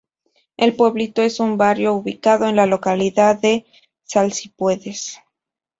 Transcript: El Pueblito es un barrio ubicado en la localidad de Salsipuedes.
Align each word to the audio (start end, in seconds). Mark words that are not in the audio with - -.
El 0.57 0.75
Pueblito 0.75 1.21
es 1.21 1.39
un 1.39 1.57
barrio 1.59 1.93
ubicado 1.93 2.47
en 2.47 2.55
la 2.55 2.65
localidad 2.65 3.39
de 3.39 3.67
Salsipuedes. 4.01 5.19